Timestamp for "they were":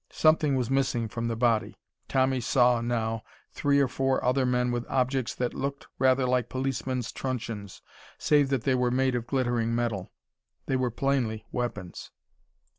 8.63-8.89, 10.65-10.89